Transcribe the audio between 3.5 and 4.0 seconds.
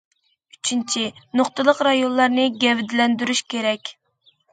كېرەك.